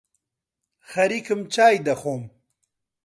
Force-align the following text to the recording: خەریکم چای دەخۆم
خەریکم 0.91 1.41
چای 1.53 1.77
دەخۆم 1.85 2.23